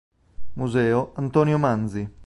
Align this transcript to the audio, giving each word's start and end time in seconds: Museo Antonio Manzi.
Museo 0.55 1.11
Antonio 1.15 1.59
Manzi. 1.59 2.11